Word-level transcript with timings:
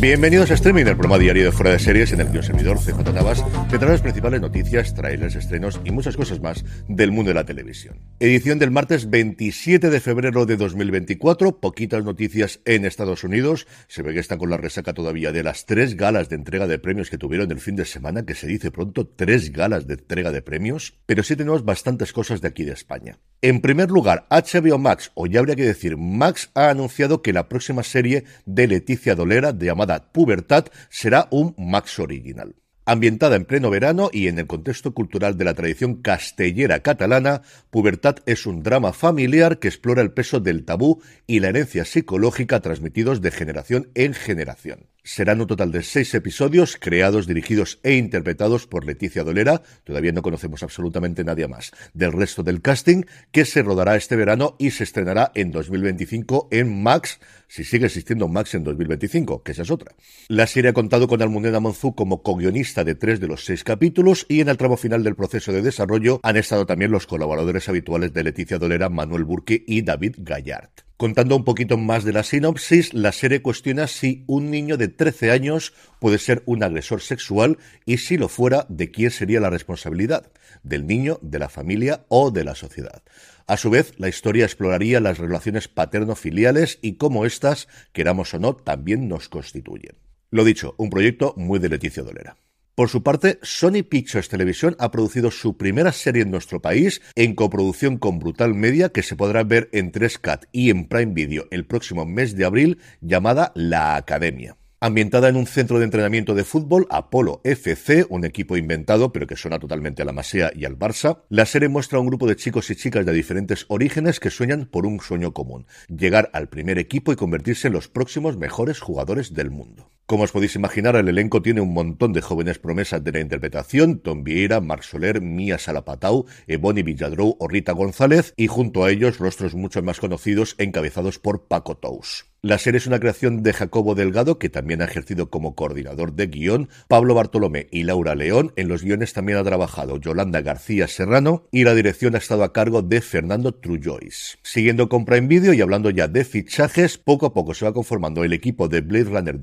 Bienvenidos 0.00 0.50
a 0.50 0.54
Streaming, 0.54 0.86
el 0.86 0.96
programa 0.96 1.18
diario 1.18 1.44
de 1.44 1.52
Fuera 1.52 1.72
de 1.72 1.78
Series 1.78 2.10
en 2.12 2.20
el 2.20 2.30
que 2.30 2.38
un 2.38 2.42
servidor, 2.42 2.78
CJ 2.78 3.12
Navas, 3.12 3.44
te 3.68 3.78
trae 3.78 3.90
las 3.90 4.00
principales 4.00 4.40
noticias, 4.40 4.94
trailers, 4.94 5.34
estrenos 5.34 5.80
y 5.84 5.90
muchas 5.90 6.16
cosas 6.16 6.40
más 6.40 6.64
del 6.88 7.12
mundo 7.12 7.28
de 7.28 7.34
la 7.34 7.44
televisión. 7.44 8.00
Edición 8.18 8.58
del 8.58 8.70
martes 8.70 9.10
27 9.10 9.90
de 9.90 10.00
febrero 10.00 10.46
de 10.46 10.56
2024, 10.56 11.60
poquitas 11.60 12.04
noticias 12.04 12.60
en 12.64 12.86
Estados 12.86 13.22
Unidos, 13.22 13.66
se 13.88 14.02
ve 14.02 14.14
que 14.14 14.20
están 14.20 14.38
con 14.38 14.48
la 14.48 14.56
resaca 14.56 14.94
todavía 14.94 15.30
de 15.30 15.42
las 15.42 15.66
tres 15.66 15.94
galas 15.94 16.30
de 16.30 16.36
entrega 16.36 16.66
de 16.66 16.78
premios 16.78 17.10
que 17.10 17.18
tuvieron 17.18 17.50
el 17.50 17.60
fin 17.60 17.76
de 17.76 17.84
semana, 17.84 18.24
que 18.24 18.34
se 18.34 18.46
dice 18.46 18.70
pronto, 18.70 19.06
tres 19.06 19.52
galas 19.52 19.86
de 19.86 19.94
entrega 19.94 20.32
de 20.32 20.40
premios, 20.40 20.94
pero 21.04 21.22
sí 21.22 21.36
tenemos 21.36 21.64
bastantes 21.64 22.14
cosas 22.14 22.40
de 22.40 22.48
aquí 22.48 22.64
de 22.64 22.72
España. 22.72 23.18
En 23.42 23.60
primer 23.60 23.90
lugar, 23.90 24.26
HBO 24.30 24.78
Max, 24.78 25.12
o 25.14 25.26
ya 25.26 25.40
habría 25.40 25.56
que 25.56 25.64
decir, 25.64 25.98
Max 25.98 26.50
ha 26.54 26.70
anunciado 26.70 27.20
que 27.20 27.34
la 27.34 27.48
próxima 27.48 27.82
serie 27.82 28.24
de 28.46 28.66
Leticia 28.66 29.14
Dolera, 29.14 29.52
llamada 29.66 30.10
Pubertad, 30.12 30.66
será 30.88 31.28
un 31.30 31.54
Max 31.58 31.98
original. 31.98 32.54
Ambientada 32.88 33.34
en 33.34 33.44
pleno 33.44 33.68
verano 33.68 34.10
y 34.12 34.28
en 34.28 34.38
el 34.38 34.46
contexto 34.46 34.94
cultural 34.94 35.36
de 35.36 35.44
la 35.44 35.54
tradición 35.54 35.96
castellera 35.96 36.80
catalana, 36.80 37.42
Pubertad 37.70 38.18
es 38.26 38.46
un 38.46 38.62
drama 38.62 38.92
familiar 38.92 39.58
que 39.58 39.66
explora 39.66 40.02
el 40.02 40.12
peso 40.12 40.38
del 40.38 40.64
tabú 40.64 41.02
y 41.26 41.40
la 41.40 41.48
herencia 41.48 41.84
psicológica 41.84 42.60
transmitidos 42.60 43.20
de 43.20 43.32
generación 43.32 43.90
en 43.94 44.14
generación. 44.14 44.86
Serán 45.06 45.40
un 45.40 45.46
total 45.46 45.70
de 45.70 45.84
seis 45.84 46.12
episodios 46.14 46.76
creados, 46.80 47.28
dirigidos 47.28 47.78
e 47.84 47.94
interpretados 47.94 48.66
por 48.66 48.84
Leticia 48.84 49.22
Dolera, 49.22 49.62
todavía 49.84 50.10
no 50.10 50.20
conocemos 50.20 50.64
absolutamente 50.64 51.22
nadie 51.22 51.46
más, 51.46 51.70
del 51.94 52.12
resto 52.12 52.42
del 52.42 52.60
casting, 52.60 53.04
que 53.30 53.44
se 53.44 53.62
rodará 53.62 53.94
este 53.94 54.16
verano 54.16 54.56
y 54.58 54.72
se 54.72 54.82
estrenará 54.82 55.30
en 55.36 55.52
2025 55.52 56.48
en 56.50 56.82
Max, 56.82 57.20
si 57.46 57.62
sigue 57.62 57.86
existiendo 57.86 58.26
Max 58.26 58.56
en 58.56 58.64
2025, 58.64 59.44
que 59.44 59.52
esa 59.52 59.62
es 59.62 59.70
otra. 59.70 59.94
La 60.26 60.48
serie 60.48 60.70
ha 60.70 60.74
contado 60.74 61.06
con 61.06 61.22
Almudena 61.22 61.60
Monzú 61.60 61.94
como 61.94 62.24
co-guionista 62.24 62.82
de 62.82 62.96
tres 62.96 63.20
de 63.20 63.28
los 63.28 63.44
seis 63.44 63.62
capítulos 63.62 64.26
y 64.28 64.40
en 64.40 64.48
el 64.48 64.56
tramo 64.56 64.76
final 64.76 65.04
del 65.04 65.14
proceso 65.14 65.52
de 65.52 65.62
desarrollo 65.62 66.18
han 66.24 66.36
estado 66.36 66.66
también 66.66 66.90
los 66.90 67.06
colaboradores 67.06 67.68
habituales 67.68 68.12
de 68.12 68.24
Leticia 68.24 68.58
Dolera, 68.58 68.88
Manuel 68.88 69.22
Burque 69.22 69.62
y 69.68 69.82
David 69.82 70.16
Gallard. 70.18 70.85
Contando 70.96 71.36
un 71.36 71.44
poquito 71.44 71.76
más 71.76 72.04
de 72.04 72.14
la 72.14 72.22
sinopsis, 72.22 72.94
la 72.94 73.12
serie 73.12 73.42
cuestiona 73.42 73.86
si 73.86 74.24
un 74.26 74.50
niño 74.50 74.78
de 74.78 74.88
13 74.88 75.30
años 75.30 75.74
puede 76.00 76.16
ser 76.16 76.42
un 76.46 76.62
agresor 76.62 77.02
sexual 77.02 77.58
y 77.84 77.98
si 77.98 78.16
lo 78.16 78.30
fuera, 78.30 78.64
de 78.70 78.90
quién 78.90 79.10
sería 79.10 79.38
la 79.40 79.50
responsabilidad, 79.50 80.32
del 80.62 80.86
niño, 80.86 81.18
de 81.20 81.38
la 81.38 81.50
familia 81.50 82.06
o 82.08 82.30
de 82.30 82.44
la 82.44 82.54
sociedad. 82.54 83.02
A 83.46 83.58
su 83.58 83.68
vez, 83.68 83.92
la 83.98 84.08
historia 84.08 84.46
exploraría 84.46 85.00
las 85.00 85.18
relaciones 85.18 85.68
paterno-filiales 85.68 86.78
y 86.80 86.94
cómo 86.94 87.26
éstas, 87.26 87.68
queramos 87.92 88.32
o 88.32 88.38
no, 88.38 88.56
también 88.56 89.06
nos 89.06 89.28
constituyen. 89.28 89.96
Lo 90.30 90.44
dicho, 90.44 90.74
un 90.78 90.88
proyecto 90.88 91.34
muy 91.36 91.58
de 91.58 91.68
Leticia 91.68 92.04
Dolera. 92.04 92.38
Por 92.76 92.90
su 92.90 93.02
parte, 93.02 93.38
Sony 93.40 93.82
Pictures 93.88 94.28
Televisión 94.28 94.76
ha 94.78 94.90
producido 94.90 95.30
su 95.30 95.56
primera 95.56 95.92
serie 95.92 96.20
en 96.20 96.30
nuestro 96.30 96.60
país 96.60 97.00
en 97.14 97.34
coproducción 97.34 97.96
con 97.96 98.18
Brutal 98.18 98.52
Media 98.52 98.90
que 98.90 99.02
se 99.02 99.16
podrá 99.16 99.44
ver 99.44 99.70
en 99.72 99.92
3CAT 99.92 100.48
y 100.52 100.68
en 100.68 100.86
Prime 100.86 101.14
Video 101.14 101.46
el 101.50 101.64
próximo 101.64 102.04
mes 102.04 102.36
de 102.36 102.44
abril 102.44 102.78
llamada 103.00 103.50
La 103.54 103.96
Academia. 103.96 104.58
Ambientada 104.78 105.30
en 105.30 105.36
un 105.36 105.46
centro 105.46 105.78
de 105.78 105.86
entrenamiento 105.86 106.34
de 106.34 106.44
fútbol, 106.44 106.86
Apolo 106.90 107.40
FC, 107.44 108.04
un 108.10 108.26
equipo 108.26 108.58
inventado 108.58 109.10
pero 109.10 109.26
que 109.26 109.36
suena 109.36 109.58
totalmente 109.58 110.02
a 110.02 110.04
la 110.04 110.12
Masea 110.12 110.52
y 110.54 110.66
al 110.66 110.78
Barça, 110.78 111.22
la 111.30 111.46
serie 111.46 111.70
muestra 111.70 111.96
a 111.96 112.02
un 112.02 112.08
grupo 112.08 112.26
de 112.26 112.36
chicos 112.36 112.68
y 112.68 112.76
chicas 112.76 113.06
de 113.06 113.12
diferentes 113.14 113.64
orígenes 113.68 114.20
que 114.20 114.28
sueñan 114.28 114.66
por 114.66 114.84
un 114.84 115.00
sueño 115.00 115.32
común, 115.32 115.66
llegar 115.88 116.28
al 116.34 116.50
primer 116.50 116.78
equipo 116.78 117.10
y 117.10 117.16
convertirse 117.16 117.68
en 117.68 117.72
los 117.72 117.88
próximos 117.88 118.36
mejores 118.36 118.80
jugadores 118.80 119.32
del 119.32 119.50
mundo. 119.50 119.95
Como 120.06 120.22
os 120.22 120.30
podéis 120.30 120.54
imaginar, 120.54 120.94
el 120.94 121.08
elenco 121.08 121.42
tiene 121.42 121.60
un 121.60 121.74
montón 121.74 122.12
de 122.12 122.22
jóvenes 122.22 122.60
promesas 122.60 123.02
de 123.02 123.10
la 123.10 123.18
interpretación, 123.18 123.98
Tom 123.98 124.22
Vieira, 124.22 124.60
Marc 124.60 124.84
Soler, 124.84 125.20
Mia 125.20 125.58
Salapatau, 125.58 126.26
Ebony 126.46 126.84
Villadrou 126.84 127.34
o 127.40 127.48
Rita 127.48 127.72
González, 127.72 128.32
y 128.36 128.46
junto 128.46 128.84
a 128.84 128.92
ellos 128.92 129.18
rostros 129.18 129.56
mucho 129.56 129.82
más 129.82 129.98
conocidos 129.98 130.54
encabezados 130.58 131.18
por 131.18 131.48
Paco 131.48 131.76
Tous. 131.76 132.26
La 132.46 132.58
serie 132.58 132.78
es 132.78 132.86
una 132.86 133.00
creación 133.00 133.42
de 133.42 133.52
Jacobo 133.52 133.96
Delgado, 133.96 134.38
que 134.38 134.48
también 134.48 134.80
ha 134.80 134.84
ejercido 134.84 135.30
como 135.30 135.56
coordinador 135.56 136.12
de 136.12 136.28
guion, 136.28 136.68
Pablo 136.86 137.12
Bartolomé 137.12 137.66
y 137.72 137.82
Laura 137.82 138.14
León. 138.14 138.52
En 138.54 138.68
los 138.68 138.84
guiones 138.84 139.14
también 139.14 139.38
ha 139.38 139.42
trabajado 139.42 139.96
Yolanda 139.96 140.42
García 140.42 140.86
Serrano 140.86 141.48
y 141.50 141.64
la 141.64 141.74
dirección 141.74 142.14
ha 142.14 142.18
estado 142.18 142.44
a 142.44 142.52
cargo 142.52 142.82
de 142.82 143.00
Fernando 143.00 143.52
Trullois. 143.52 144.38
Siguiendo 144.44 144.88
con 144.88 145.04
Prime 145.04 145.26
Video 145.26 145.54
y 145.54 145.60
hablando 145.60 145.90
ya 145.90 146.06
de 146.06 146.24
fichajes, 146.24 146.98
poco 146.98 147.26
a 147.26 147.34
poco 147.34 147.52
se 147.52 147.64
va 147.64 147.72
conformando 147.72 148.22
el 148.22 148.32
equipo 148.32 148.68
de 148.68 148.80
Blade 148.80 149.10
Runner 149.10 149.40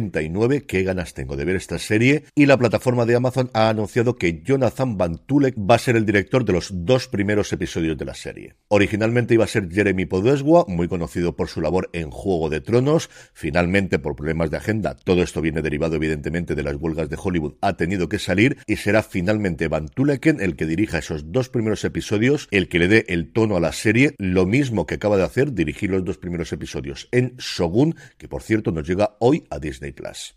2099. 0.00 0.66
Qué 0.66 0.82
ganas 0.82 1.14
tengo 1.14 1.36
de 1.36 1.44
ver 1.44 1.56
esta 1.56 1.78
serie. 1.78 2.24
Y 2.34 2.46
la 2.46 2.56
plataforma 2.56 3.06
de 3.06 3.16
Amazon 3.16 3.50
ha 3.52 3.68
anunciado 3.68 4.16
que 4.16 4.42
Jonathan 4.42 4.96
Van 4.96 5.18
Tulek 5.18 5.56
va 5.58 5.76
a 5.76 5.78
ser 5.78 5.96
el 5.96 6.06
director 6.06 6.44
de 6.44 6.52
los 6.52 6.70
dos 6.72 7.08
primeros 7.08 7.52
episodios 7.52 7.96
de 7.96 8.04
la 8.04 8.14
serie. 8.14 8.54
Originalmente 8.68 9.34
iba 9.34 9.44
a 9.44 9.48
ser 9.48 9.70
Jeremy 9.70 10.06
Podeswa, 10.06 10.64
muy 10.68 10.88
conocido 10.88 11.36
por 11.36 11.48
su 11.48 11.60
labor 11.60 11.90
en 11.92 12.10
Juego 12.10 12.50
de 12.50 12.60
Tronos. 12.60 13.10
Finalmente, 13.32 13.98
por 13.98 14.16
problemas 14.16 14.50
de 14.50 14.58
agenda, 14.58 14.96
todo 14.96 15.22
esto 15.22 15.40
viene 15.40 15.62
derivado 15.62 15.96
evidentemente 15.96 16.54
de 16.54 16.62
las 16.62 16.76
huelgas 16.76 17.08
de 17.08 17.18
Hollywood, 17.22 17.54
ha 17.60 17.76
tenido 17.76 18.08
que 18.08 18.18
salir 18.18 18.58
y 18.66 18.76
será 18.76 19.02
finalmente 19.02 19.68
Van 19.68 19.88
Tuleken 19.88 20.40
el 20.40 20.56
que 20.56 20.66
dirija 20.66 20.98
esos 20.98 21.32
dos 21.32 21.48
primeros 21.48 21.84
episodios, 21.84 22.48
el 22.50 22.68
que 22.68 22.78
le 22.78 22.88
dé 22.88 23.04
el 23.08 23.32
tono 23.32 23.56
a 23.56 23.60
la 23.60 23.72
serie, 23.72 24.14
lo 24.18 24.46
mismo 24.46 24.86
que 24.86 24.94
acaba 24.94 25.16
de 25.16 25.24
hacer 25.24 25.52
dirigir 25.52 25.90
los 25.90 26.04
dos 26.04 26.18
primeros 26.18 26.52
episodios 26.52 27.08
en 27.12 27.36
Shogun, 27.38 27.94
que 28.18 28.28
por 28.28 28.42
cierto 28.42 28.72
nos 28.72 28.86
llega 28.86 29.16
hoy 29.20 29.44
a 29.50 29.58
Disney 29.58 29.85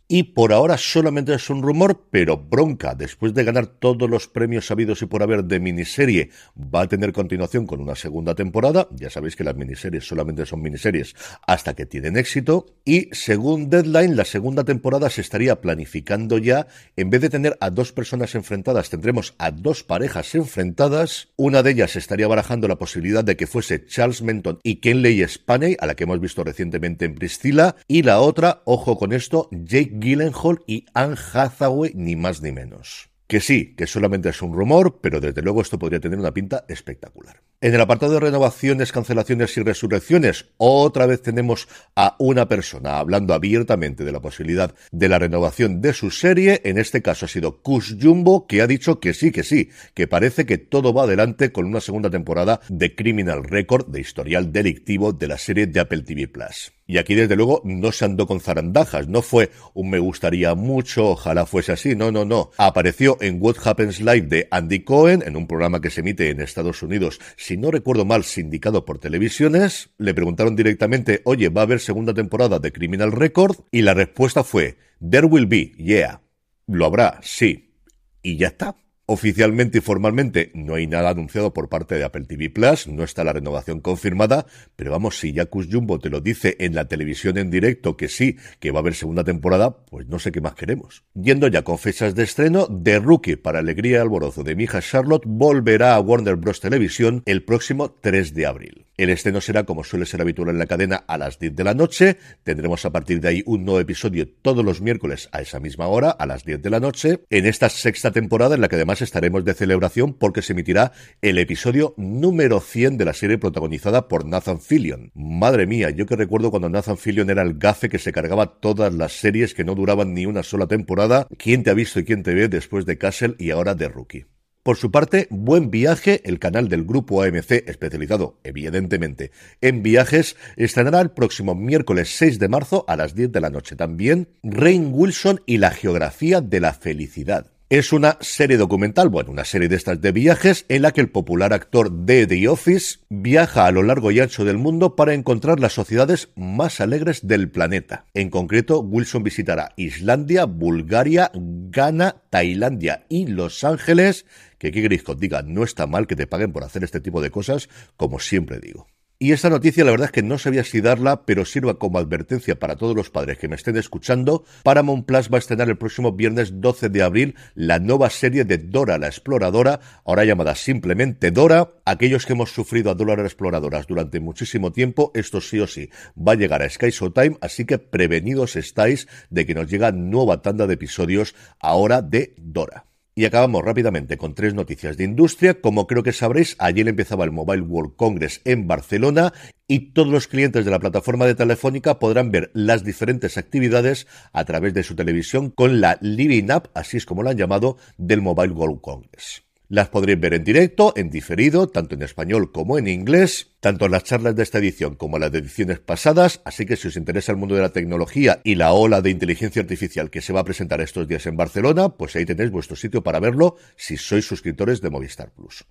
Y 0.07 0.23
por 0.23 0.53
ahora 0.53 0.77
solamente 0.77 1.33
es 1.33 1.49
un 1.49 1.61
rumor, 1.61 2.05
pero 2.11 2.37
bronca, 2.37 2.95
después 2.95 3.33
de 3.33 3.43
ganar 3.43 3.67
todos 3.67 4.09
los 4.09 4.27
premios 4.27 4.67
sabidos 4.67 5.01
y 5.01 5.05
por 5.05 5.23
haber 5.23 5.43
de 5.43 5.59
miniserie, 5.59 6.29
va 6.57 6.81
a 6.81 6.87
tener 6.87 7.13
continuación 7.13 7.65
con 7.65 7.81
una 7.81 7.95
segunda 7.95 8.35
temporada. 8.35 8.87
Ya 8.91 9.09
sabéis 9.09 9.35
que 9.35 9.43
las 9.43 9.55
miniseries 9.55 10.07
solamente 10.07 10.45
son 10.45 10.61
miniseries 10.61 11.15
hasta 11.45 11.73
que 11.73 11.85
tienen 11.85 12.17
éxito. 12.17 12.65
Y 12.85 13.09
según 13.11 13.69
Deadline 13.69 14.15
la 14.15 14.25
segunda 14.25 14.63
temporada 14.63 15.09
se 15.09 15.21
estaría 15.21 15.61
planificando 15.61 16.37
ya, 16.37 16.67
en 16.95 17.09
vez 17.09 17.21
de 17.21 17.29
tener 17.29 17.57
a 17.59 17.69
dos 17.69 17.91
personas 17.91 18.35
enfrentadas 18.35 18.89
tendremos 18.89 19.35
a 19.37 19.51
dos 19.51 19.83
parejas 19.83 20.35
enfrentadas, 20.35 21.29
una 21.35 21.63
de 21.63 21.71
ellas 21.71 21.95
estaría 21.95 22.27
barajando 22.27 22.67
la 22.67 22.77
posibilidad 22.77 23.23
de 23.23 23.37
que 23.37 23.47
fuese 23.47 23.85
Charles 23.85 24.21
Menton 24.21 24.59
y 24.63 24.77
Kenley 24.77 25.25
Spaney, 25.27 25.77
a 25.79 25.85
la 25.85 25.95
que 25.95 26.03
hemos 26.03 26.19
visto 26.19 26.43
recientemente 26.43 27.05
en 27.05 27.15
Priscilla, 27.15 27.75
y 27.87 28.03
la 28.03 28.19
otra, 28.19 28.61
ojo 28.65 28.97
con 28.97 29.13
esto, 29.13 29.38
Jake 29.51 29.93
Gyllenhaal 29.99 30.59
y 30.67 30.85
Anne 30.93 31.15
Hathaway, 31.33 31.93
ni 31.95 32.15
más 32.15 32.41
ni 32.41 32.51
menos. 32.51 33.09
que 33.29 33.39
sí, 33.41 33.75
que 33.75 33.85
solamente 33.85 34.29
es 34.29 34.41
un 34.41 34.55
rumor, 34.55 35.01
pero 35.01 35.21
desde 35.21 35.43
luego 35.43 35.61
esto 35.61 35.77
podría 35.77 35.99
tener 35.99 36.17
una 36.17 36.33
pinta 36.33 36.65
espectacular. 36.67 37.43
En 37.61 37.75
el 37.75 37.81
apartado 37.81 38.13
de 38.13 38.21
renovaciones, 38.21 38.91
cancelaciones 38.91 39.55
y 39.55 39.61
resurrecciones, 39.61 40.47
otra 40.57 41.05
vez 41.05 41.21
tenemos 41.21 41.67
a 41.95 42.15
una 42.17 42.47
persona 42.47 42.97
hablando 42.97 43.35
abiertamente 43.35 44.03
de 44.03 44.11
la 44.11 44.19
posibilidad 44.19 44.73
de 44.91 45.09
la 45.09 45.19
renovación 45.19 45.79
de 45.79 45.93
su 45.93 46.09
serie. 46.09 46.61
En 46.63 46.79
este 46.79 47.03
caso 47.03 47.25
ha 47.25 47.29
sido 47.29 47.61
Kush 47.61 48.01
Jumbo, 48.01 48.47
que 48.47 48.63
ha 48.63 48.67
dicho 48.67 48.99
que 48.99 49.13
sí, 49.13 49.31
que 49.31 49.43
sí, 49.43 49.69
que 49.93 50.07
parece 50.07 50.47
que 50.47 50.57
todo 50.57 50.91
va 50.91 51.03
adelante 51.03 51.51
con 51.51 51.65
una 51.65 51.81
segunda 51.81 52.09
temporada 52.09 52.61
de 52.67 52.95
Criminal 52.95 53.43
Record, 53.43 53.89
de 53.89 54.01
historial 54.01 54.51
delictivo 54.51 55.13
de 55.13 55.27
la 55.27 55.37
serie 55.37 55.67
de 55.67 55.79
Apple 55.79 56.01
TV 56.01 56.27
Plus. 56.29 56.78
Y 56.89 56.97
aquí, 56.97 57.13
desde 57.13 57.35
luego, 57.35 57.61
no 57.65 57.91
se 57.91 58.05
andó 58.05 58.25
con 58.25 58.39
zarandajas. 58.39 59.07
No 59.07 59.21
fue 59.21 59.51
un 59.75 59.91
me 59.91 59.99
gustaría 59.99 60.55
mucho, 60.55 61.09
ojalá 61.09 61.45
fuese 61.45 61.71
así. 61.71 61.95
No, 61.95 62.11
no, 62.11 62.25
no. 62.25 62.49
Apareció 62.57 63.15
en 63.21 63.37
What 63.39 63.57
Happens 63.63 63.99
Live 63.99 64.23
de 64.23 64.47
Andy 64.49 64.79
Cohen, 64.79 65.21
en 65.23 65.37
un 65.37 65.45
programa 65.45 65.81
que 65.81 65.91
se 65.91 65.99
emite 65.99 66.31
en 66.31 66.41
Estados 66.41 66.81
Unidos, 66.81 67.19
si 67.37 67.57
no 67.57 67.69
recuerdo 67.69 68.05
mal, 68.05 68.23
sindicado 68.23 68.85
por 68.85 68.97
televisiones. 68.97 69.91
Le 69.99 70.15
preguntaron 70.15 70.55
directamente, 70.55 71.21
oye, 71.25 71.49
¿va 71.49 71.61
a 71.61 71.65
haber 71.65 71.79
segunda 71.79 72.15
temporada 72.15 72.57
de 72.57 72.71
Criminal 72.71 73.11
Record? 73.11 73.57
Y 73.69 73.83
la 73.83 73.93
respuesta 73.93 74.43
fue, 74.43 74.77
There 74.99 75.27
will 75.27 75.45
be, 75.45 75.73
yeah. 75.77 76.23
Lo 76.65 76.87
habrá, 76.87 77.19
sí. 77.21 77.75
Y 78.23 78.37
ya 78.37 78.47
está. 78.47 78.75
Oficialmente 79.11 79.79
y 79.79 79.81
formalmente 79.81 80.51
no 80.53 80.75
hay 80.75 80.85
nada 80.85 81.09
anunciado 81.09 81.51
por 81.51 81.67
parte 81.67 81.95
de 81.95 82.03
Apple 82.03 82.25
TV 82.25 82.51
Plus, 82.51 82.85
no 82.87 83.03
está 83.03 83.23
la 83.23 83.33
renovación 83.33 83.81
confirmada, 83.81 84.45
pero 84.75 84.91
vamos, 84.91 85.17
si 85.17 85.33
Jacus 85.33 85.67
Jumbo 85.67 85.97
te 85.97 86.11
lo 86.11 86.21
dice 86.21 86.55
en 86.59 86.75
la 86.75 86.87
televisión 86.87 87.39
en 87.39 87.49
directo 87.49 87.97
que 87.97 88.07
sí, 88.07 88.37
que 88.59 88.69
va 88.69 88.77
a 88.77 88.81
haber 88.81 88.93
segunda 88.93 89.23
temporada, 89.23 89.83
pues 89.87 90.05
no 90.05 90.19
sé 90.19 90.31
qué 90.31 90.41
más 90.41 90.53
queremos. 90.53 91.05
Yendo 91.15 91.47
ya 91.47 91.63
con 91.63 91.79
fechas 91.79 92.13
de 92.13 92.21
estreno, 92.21 92.67
The 92.67 92.99
Rookie, 92.99 93.35
para 93.35 93.57
alegría 93.57 93.97
y 93.97 94.01
alborozo 94.01 94.43
de 94.43 94.55
mi 94.55 94.65
hija 94.65 94.79
Charlotte, 94.79 95.23
volverá 95.25 95.95
a 95.95 95.99
Warner 96.01 96.35
Bros. 96.35 96.59
Televisión 96.59 97.23
el 97.25 97.43
próximo 97.43 97.89
3 97.89 98.35
de 98.35 98.45
abril. 98.45 98.85
El 98.99 99.09
estreno 99.09 99.39
será, 99.39 99.63
como 99.63 99.85
suele 99.85 100.05
ser 100.05 100.19
habitual 100.19 100.49
en 100.49 100.59
la 100.59 100.65
cadena, 100.65 101.05
a 101.07 101.17
las 101.17 101.39
10 101.39 101.55
de 101.55 101.63
la 101.63 101.73
noche. 101.73 102.17
Tendremos 102.43 102.83
a 102.83 102.91
partir 102.91 103.21
de 103.21 103.29
ahí 103.29 103.43
un 103.45 103.63
nuevo 103.63 103.79
episodio 103.79 104.27
todos 104.41 104.65
los 104.65 104.81
miércoles 104.81 105.29
a 105.31 105.39
esa 105.39 105.61
misma 105.61 105.87
hora, 105.87 106.09
a 106.09 106.25
las 106.25 106.43
10 106.43 106.61
de 106.61 106.69
la 106.69 106.81
noche, 106.81 107.21
en 107.29 107.45
esta 107.45 107.69
sexta 107.69 108.11
temporada 108.11 108.55
en 108.55 108.61
la 108.61 108.67
que 108.67 108.75
además 108.75 108.98
estaremos 109.01 109.45
de 109.45 109.53
celebración 109.53 110.13
porque 110.13 110.41
se 110.41 110.53
emitirá 110.53 110.91
el 111.21 111.37
episodio 111.37 111.93
número 111.97 112.59
100 112.59 112.97
de 112.97 113.05
la 113.05 113.13
serie 113.13 113.37
protagonizada 113.37 114.07
por 114.07 114.25
Nathan 114.25 114.59
Fillion. 114.59 115.11
Madre 115.13 115.67
mía, 115.67 115.89
yo 115.89 116.05
que 116.05 116.15
recuerdo 116.15 116.51
cuando 116.51 116.69
Nathan 116.69 116.97
Fillion 116.97 117.29
era 117.29 117.41
el 117.41 117.57
gafe 117.57 117.89
que 117.89 117.99
se 117.99 118.11
cargaba 118.11 118.59
todas 118.59 118.93
las 118.93 119.13
series 119.13 119.53
que 119.53 119.63
no 119.63 119.75
duraban 119.75 120.13
ni 120.13 120.25
una 120.25 120.43
sola 120.43 120.67
temporada. 120.67 121.27
¿Quién 121.37 121.63
te 121.63 121.69
ha 121.69 121.73
visto 121.73 121.99
y 121.99 122.05
quién 122.05 122.23
te 122.23 122.33
ve 122.33 122.47
después 122.47 122.85
de 122.85 122.97
Castle 122.97 123.35
y 123.37 123.51
ahora 123.51 123.75
de 123.75 123.89
Rookie? 123.89 124.25
Por 124.63 124.77
su 124.77 124.91
parte, 124.91 125.27
Buen 125.31 125.71
Viaje, 125.71 126.21
el 126.25 126.37
canal 126.37 126.67
del 126.67 126.83
grupo 126.83 127.23
AMC 127.23 127.67
especializado, 127.67 128.39
evidentemente, 128.43 129.31
en 129.61 129.81
viajes, 129.81 130.35
estrenará 130.57 130.99
el 131.01 131.11
próximo 131.11 131.55
miércoles 131.55 132.15
6 132.17 132.39
de 132.39 132.49
marzo 132.49 132.85
a 132.87 132.97
las 132.97 133.15
10 133.15 133.31
de 133.31 133.41
la 133.41 133.49
noche. 133.49 133.75
También 133.75 134.27
Rain 134.43 134.91
Wilson 134.93 135.41
y 135.45 135.57
la 135.57 135.71
geografía 135.71 136.41
de 136.41 136.59
la 136.59 136.73
felicidad. 136.73 137.51
Es 137.71 137.93
una 137.93 138.17
serie 138.19 138.57
documental, 138.57 139.09
bueno, 139.09 139.29
una 139.29 139.45
serie 139.45 139.67
de 139.67 139.75
estas 139.75 140.01
de 140.01 140.11
viajes 140.11 140.65
en 140.69 140.81
la 140.81 140.91
que 140.91 141.01
el 141.01 141.11
popular 141.11 141.53
actor 141.53 141.91
de 141.91 142.25
The 142.25 142.47
Office 142.47 142.97
viaja 143.09 143.67
a 143.67 143.71
lo 143.71 143.83
largo 143.83 144.09
y 144.09 144.19
ancho 144.19 144.43
del 144.43 144.57
mundo 144.57 144.95
para 144.95 145.13
encontrar 145.13 145.59
las 145.59 145.73
sociedades 145.73 146.29
más 146.35 146.81
alegres 146.81 147.27
del 147.27 147.51
planeta. 147.51 148.07
En 148.15 148.31
concreto, 148.31 148.79
Wilson 148.79 149.21
visitará 149.21 149.73
Islandia, 149.75 150.45
Bulgaria, 150.45 151.29
Ghana, 151.35 152.15
Tailandia 152.31 153.05
y 153.07 153.27
Los 153.27 153.63
Ángeles, 153.63 154.25
que 154.57 154.69
aquí 154.69 154.81
Grisco 154.81 155.13
diga, 155.13 155.43
no 155.43 155.63
está 155.63 155.85
mal 155.85 156.07
que 156.07 156.15
te 156.15 156.25
paguen 156.25 156.51
por 156.51 156.63
hacer 156.63 156.83
este 156.83 157.01
tipo 157.01 157.21
de 157.21 157.29
cosas, 157.29 157.69
como 157.97 158.19
siempre 158.19 158.59
digo. 158.59 158.87
Y 159.21 159.33
esta 159.33 159.49
noticia 159.49 159.83
la 159.83 159.91
verdad 159.91 160.05
es 160.05 160.11
que 160.13 160.23
no 160.23 160.37
sabía 160.37 160.63
si 160.63 160.79
darla, 160.79 161.25
pero 161.25 161.43
sirva 161.43 161.77
como 161.77 161.99
advertencia 161.99 162.57
para 162.57 162.77
todos 162.77 162.95
los 162.95 163.09
padres 163.09 163.37
que 163.37 163.49
me 163.49 163.57
estén 163.57 163.75
escuchando. 163.75 164.45
Paramount 164.63 165.05
Plus 165.05 165.29
va 165.29 165.35
a 165.35 165.39
estrenar 165.39 165.67
el 165.67 165.77
próximo 165.77 166.13
viernes 166.13 166.61
12 166.61 166.87
de 166.87 167.03
abril 167.03 167.35
la 167.53 167.79
nueva 167.79 168.09
serie 168.11 168.45
de 168.45 168.57
Dora 168.57 168.97
la 168.97 169.07
Exploradora, 169.07 169.81
ahora 170.05 170.23
llamada 170.23 170.55
simplemente 170.55 171.31
Dora. 171.31 171.69
Aquellos 171.83 172.25
que 172.25 172.31
hemos 172.31 172.53
sufrido 172.53 172.91
a 172.91 172.95
Dora 172.95 173.17
la 173.17 173.23
Exploradoras 173.23 173.87
durante 173.87 174.21
muchísimo 174.21 174.71
tiempo, 174.71 175.11
esto 175.13 175.41
sí 175.41 175.59
o 175.59 175.67
sí 175.67 175.89
va 176.17 176.31
a 176.31 176.35
llegar 176.35 176.61
a 176.61 176.69
Sky 176.69 176.91
Showtime, 176.91 177.39
así 177.41 177.65
que 177.65 177.77
prevenidos 177.77 178.55
estáis 178.55 179.09
de 179.29 179.45
que 179.45 179.53
nos 179.53 179.69
llega 179.69 179.91
nueva 179.91 180.41
tanda 180.41 180.65
de 180.65 180.75
episodios 180.75 181.35
ahora 181.59 182.01
de 182.01 182.35
Dora. 182.37 182.88
Y 183.19 183.25
acabamos 183.25 183.65
rápidamente 183.65 184.17
con 184.17 184.33
tres 184.33 184.53
noticias 184.53 184.95
de 184.95 185.03
industria. 185.03 185.59
Como 185.59 185.87
creo 185.87 186.03
que 186.03 186.13
sabréis, 186.13 186.55
ayer 186.57 186.87
empezaba 186.87 187.25
el 187.25 187.33
Mobile 187.33 187.63
World 187.63 187.97
Congress 187.97 188.39
en 188.45 188.65
Barcelona 188.65 189.33
y 189.67 189.91
todos 189.91 190.07
los 190.07 190.27
clientes 190.27 190.63
de 190.63 190.71
la 190.71 190.79
plataforma 190.79 191.25
de 191.25 191.35
Telefónica 191.35 191.99
podrán 191.99 192.31
ver 192.31 192.49
las 192.53 192.85
diferentes 192.85 193.37
actividades 193.37 194.07
a 194.31 194.45
través 194.45 194.73
de 194.73 194.83
su 194.83 194.95
televisión 194.95 195.49
con 195.49 195.81
la 195.81 195.97
Living 195.99 196.49
App, 196.49 196.67
así 196.73 196.95
es 196.95 197.05
como 197.05 197.21
la 197.21 197.31
han 197.31 197.37
llamado, 197.37 197.75
del 197.97 198.21
Mobile 198.21 198.53
World 198.53 198.79
Congress. 198.79 199.48
Las 199.71 199.89
podréis 199.89 200.19
ver 200.19 200.33
en 200.33 200.43
directo, 200.43 200.93
en 200.95 201.11
diferido, 201.11 201.69
tanto 201.69 201.93
en 201.93 202.01
español 202.01 202.51
como 202.51 202.79
en 202.79 202.87
inglés, 202.87 203.51
tanto 203.59 203.85
en 203.85 203.91
las 203.91 204.03
charlas 204.03 204.35
de 204.35 204.41
esta 204.41 204.57
edición 204.57 204.95
como 204.95 205.19
las 205.19 205.31
de 205.31 205.37
ediciones 205.37 205.77
pasadas, 205.77 206.41
así 206.43 206.65
que 206.65 206.75
si 206.75 206.87
os 206.87 206.97
interesa 206.97 207.33
el 207.33 207.37
mundo 207.37 207.53
de 207.53 207.61
la 207.61 207.69
tecnología 207.69 208.41
y 208.43 208.55
la 208.55 208.73
ola 208.73 209.03
de 209.03 209.11
inteligencia 209.11 209.61
artificial 209.61 210.09
que 210.09 210.21
se 210.21 210.33
va 210.33 210.39
a 210.39 210.43
presentar 210.43 210.81
estos 210.81 211.07
días 211.07 211.27
en 211.27 211.37
Barcelona, 211.37 211.89
pues 211.89 212.15
ahí 212.15 212.25
tenéis 212.25 212.49
vuestro 212.49 212.75
sitio 212.75 213.03
para 213.03 213.19
verlo 213.19 213.57
si 213.75 213.95
sois 213.95 214.25
suscriptores 214.25 214.81
de 214.81 214.89
Movistar 214.89 215.31
Plus. 215.31 215.63